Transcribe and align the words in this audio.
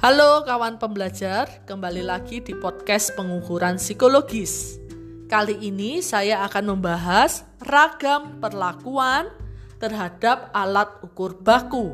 Halo 0.00 0.48
kawan 0.48 0.80
pembelajar, 0.80 1.60
kembali 1.68 2.00
lagi 2.00 2.40
di 2.40 2.56
podcast 2.56 3.12
pengukuran 3.20 3.76
psikologis. 3.76 4.80
Kali 5.28 5.60
ini 5.60 6.00
saya 6.00 6.40
akan 6.48 6.72
membahas 6.72 7.44
ragam 7.60 8.40
perlakuan 8.40 9.28
terhadap 9.76 10.48
alat 10.56 10.88
ukur 11.04 11.36
baku. 11.44 11.92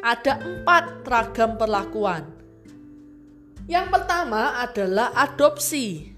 Ada 0.00 0.40
empat 0.40 1.04
ragam 1.04 1.60
perlakuan. 1.60 2.24
Yang 3.68 3.92
pertama 3.92 4.64
adalah 4.64 5.12
adopsi. 5.12 6.16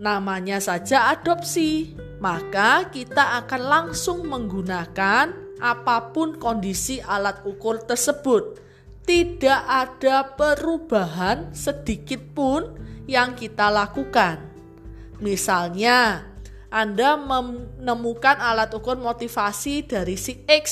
Namanya 0.00 0.56
saja 0.56 1.12
adopsi, 1.12 1.92
maka 2.16 2.88
kita 2.88 3.44
akan 3.44 3.60
langsung 3.60 4.24
menggunakan 4.24 5.36
apa 5.60 6.16
pun 6.16 6.40
kondisi 6.40 6.96
alat 7.04 7.44
ukur 7.44 7.76
tersebut 7.84 8.64
tidak 9.06 9.62
ada 9.64 10.34
perubahan 10.34 11.54
sedikit 11.54 12.18
pun 12.34 12.74
yang 13.06 13.38
kita 13.38 13.70
lakukan. 13.70 14.42
Misalnya, 15.22 16.26
Anda 16.68 17.14
menemukan 17.14 18.36
alat 18.36 18.74
ukur 18.74 18.98
motivasi 18.98 19.86
dari 19.86 20.18
si 20.18 20.42
X 20.44 20.66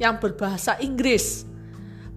yang 0.00 0.16
berbahasa 0.18 0.80
Inggris. 0.80 1.44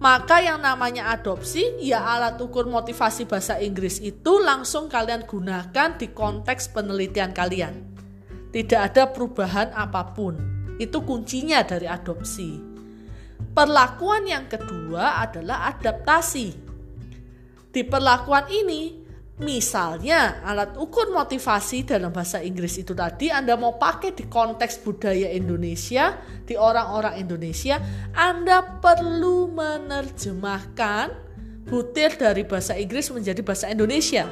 Maka 0.00 0.40
yang 0.40 0.64
namanya 0.64 1.12
adopsi, 1.12 1.76
ya 1.78 2.00
alat 2.00 2.40
ukur 2.40 2.64
motivasi 2.64 3.28
bahasa 3.28 3.60
Inggris 3.60 4.00
itu 4.00 4.40
langsung 4.40 4.88
kalian 4.88 5.28
gunakan 5.28 6.00
di 6.00 6.08
konteks 6.16 6.72
penelitian 6.72 7.36
kalian. 7.36 7.84
Tidak 8.48 8.80
ada 8.80 9.12
perubahan 9.12 9.68
apa 9.76 10.16
pun. 10.16 10.38
Itu 10.80 11.04
kuncinya 11.04 11.60
dari 11.66 11.84
adopsi. 11.90 12.67
Perlakuan 13.58 14.22
yang 14.22 14.46
kedua 14.46 15.18
adalah 15.18 15.66
adaptasi. 15.74 16.54
Di 17.74 17.82
perlakuan 17.82 18.46
ini, 18.54 19.02
misalnya 19.42 20.46
alat 20.46 20.78
ukur 20.78 21.10
motivasi 21.10 21.82
dalam 21.82 22.14
bahasa 22.14 22.38
Inggris 22.38 22.78
itu 22.78 22.94
tadi 22.94 23.34
Anda 23.34 23.58
mau 23.58 23.74
pakai 23.74 24.14
di 24.14 24.30
konteks 24.30 24.86
budaya 24.86 25.34
Indonesia, 25.34 26.22
di 26.46 26.54
orang-orang 26.54 27.18
Indonesia, 27.18 27.82
Anda 28.14 28.78
perlu 28.78 29.50
menerjemahkan 29.50 31.06
butir 31.66 32.14
dari 32.14 32.46
bahasa 32.46 32.78
Inggris 32.78 33.10
menjadi 33.10 33.42
bahasa 33.42 33.74
Indonesia. 33.74 34.30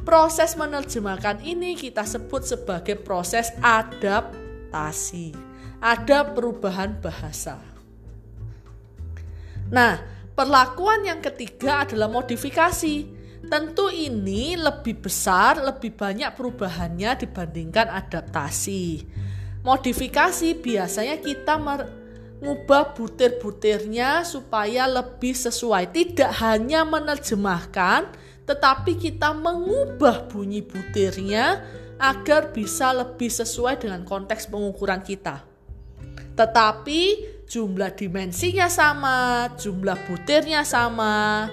Proses 0.00 0.56
menerjemahkan 0.56 1.44
ini 1.44 1.76
kita 1.76 2.08
sebut 2.08 2.40
sebagai 2.40 2.96
proses 3.04 3.52
adaptasi. 3.60 5.36
Ada 5.76 6.32
perubahan 6.32 6.96
bahasa. 7.04 7.75
Nah, 9.70 9.98
perlakuan 10.34 11.02
yang 11.02 11.18
ketiga 11.18 11.86
adalah 11.86 12.06
modifikasi. 12.06 12.96
Tentu 13.46 13.86
ini 13.94 14.58
lebih 14.58 15.06
besar, 15.06 15.62
lebih 15.62 15.94
banyak 15.94 16.34
perubahannya 16.34 17.14
dibandingkan 17.14 17.86
adaptasi. 17.94 19.06
Modifikasi 19.62 20.58
biasanya 20.58 21.22
kita 21.22 21.54
mengubah 21.58 22.94
butir-butirnya 22.94 24.26
supaya 24.26 24.90
lebih 24.90 25.34
sesuai. 25.34 25.94
Tidak 25.94 26.32
hanya 26.42 26.82
menerjemahkan, 26.82 28.10
tetapi 28.46 28.98
kita 28.98 29.30
mengubah 29.34 30.26
bunyi 30.30 30.62
butirnya 30.62 31.62
agar 31.98 32.50
bisa 32.50 32.94
lebih 32.94 33.30
sesuai 33.30 33.82
dengan 33.82 34.02
konteks 34.02 34.50
pengukuran 34.50 35.02
kita. 35.06 35.42
Tetapi 36.36 37.00
jumlah 37.46 37.94
dimensinya 37.94 38.66
sama, 38.66 39.50
jumlah 39.54 39.98
butirnya 40.10 40.66
sama, 40.66 41.46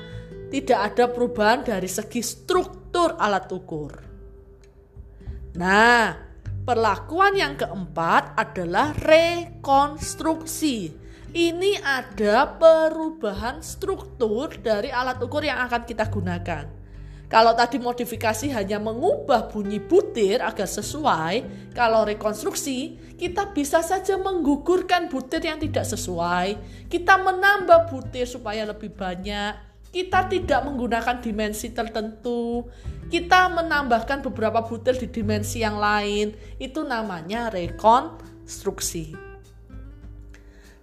tidak 0.49 0.93
ada 0.93 1.05
perubahan 1.09 1.61
dari 1.61 1.89
segi 1.89 2.21
struktur 2.25 3.13
alat 3.17 3.45
ukur. 3.53 3.93
Nah, 5.53 6.17
perlakuan 6.65 7.37
yang 7.37 7.53
keempat 7.53 8.33
adalah 8.33 8.93
rekonstruksi. 8.97 11.05
Ini 11.33 11.81
ada 11.81 12.57
perubahan 12.57 13.61
struktur 13.65 14.53
dari 14.61 14.93
alat 14.93 15.17
ukur 15.21 15.41
yang 15.41 15.65
akan 15.65 15.81
kita 15.85 16.09
gunakan. 16.09 16.82
Kalau 17.31 17.57
tadi 17.57 17.81
modifikasi 17.81 18.51
hanya 18.53 18.77
mengubah 18.77 19.49
bunyi 19.49 19.81
butir 19.81 20.37
agar 20.37 20.69
sesuai, 20.69 21.69
kalau 21.73 22.05
rekonstruksi 22.05 22.99
kita 23.17 23.55
bisa 23.55 23.81
saja 23.81 24.19
menggugurkan 24.21 25.09
butir 25.09 25.41
yang 25.41 25.57
tidak 25.57 25.87
sesuai. 25.87 26.59
Kita 26.91 27.17
menambah 27.17 27.89
butir 27.89 28.29
supaya 28.29 28.67
lebih 28.69 28.93
banyak. 28.93 29.73
Kita 29.93 30.25
tidak 30.25 30.61
menggunakan 30.65 31.21
dimensi 31.21 31.69
tertentu. 31.69 32.65
Kita 33.09 33.49
menambahkan 33.49 34.25
beberapa 34.25 34.65
butir 34.65 34.97
di 34.97 35.09
dimensi 35.09 35.61
yang 35.61 35.77
lain. 35.77 36.33
Itu 36.57 36.81
namanya 36.85 37.53
rekonstruksi. 37.53 39.13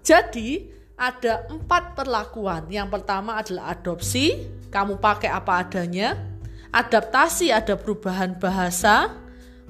Jadi, 0.00 0.70
ada 0.94 1.48
empat 1.50 1.98
perlakuan. 1.98 2.70
Yang 2.70 2.88
pertama 3.00 3.40
adalah 3.40 3.72
adopsi, 3.72 4.46
kamu 4.70 5.02
pakai 5.02 5.32
apa 5.32 5.64
adanya 5.64 6.29
adaptasi 6.70 7.50
ada 7.50 7.74
perubahan 7.74 8.38
bahasa, 8.38 9.14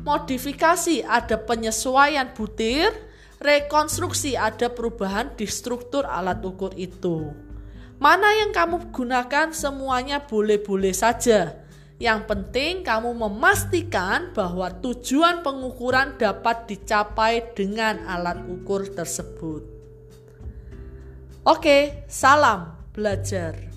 modifikasi 0.05 1.05
ada 1.05 1.37
penyesuaian 1.41 2.33
butir, 2.37 2.93
rekonstruksi 3.41 4.37
ada 4.37 4.69
perubahan 4.69 5.33
di 5.37 5.49
struktur 5.49 6.05
alat 6.05 6.45
ukur 6.45 6.77
itu. 6.77 7.33
Mana 8.01 8.33
yang 8.33 8.53
kamu 8.53 8.93
gunakan 8.93 9.53
semuanya 9.53 10.25
boleh-boleh 10.25 10.93
saja. 10.97 11.61
Yang 12.01 12.33
penting 12.33 12.81
kamu 12.81 13.13
memastikan 13.13 14.33
bahwa 14.33 14.73
tujuan 14.81 15.45
pengukuran 15.45 16.17
dapat 16.17 16.65
dicapai 16.65 17.53
dengan 17.53 18.01
alat 18.09 18.41
ukur 18.49 18.89
tersebut. 18.89 19.69
Oke, 21.45 22.09
salam 22.09 22.73
belajar. 22.97 23.70